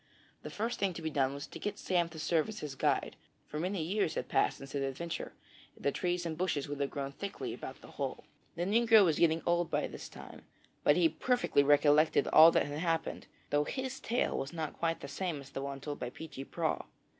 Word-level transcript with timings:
The 0.41 0.49
first 0.49 0.79
thing 0.79 0.93
to 0.93 1.01
be 1.03 1.11
done 1.11 1.35
was 1.35 1.45
to 1.45 1.59
get 1.59 1.77
Sam 1.77 2.09
to 2.09 2.17
serve 2.17 2.49
as 2.49 2.61
his 2.61 2.73
guide, 2.73 3.15
for 3.45 3.59
many 3.59 3.83
years 3.83 4.15
had 4.15 4.29
passed 4.29 4.57
since 4.57 4.71
his 4.71 4.81
adventure, 4.81 5.33
and 5.75 5.85
the 5.85 5.91
trees 5.91 6.25
and 6.25 6.35
bushes 6.35 6.67
would 6.67 6.79
have 6.79 6.89
grown 6.89 7.11
thickly 7.11 7.53
about 7.53 7.81
the 7.81 7.87
hole. 8.01 8.23
The 8.55 8.63
negro 8.63 9.05
was 9.05 9.19
getting 9.19 9.43
old 9.45 9.69
by 9.69 9.85
this 9.85 10.09
time, 10.09 10.41
but 10.83 10.95
he 10.97 11.07
perfectly 11.07 11.61
recollected 11.61 12.27
all 12.29 12.49
that 12.49 12.65
had 12.65 12.79
happened, 12.79 13.27
though 13.51 13.63
his 13.65 13.99
tale 13.99 14.35
was 14.35 14.53
not 14.53 14.73
quite 14.79 15.01
the 15.01 15.07
same 15.07 15.39
as 15.39 15.51
the 15.51 15.61
one 15.61 15.79
told 15.79 15.99
by 15.99 16.09
Peechy 16.09 16.45
Prauw. 16.45 16.85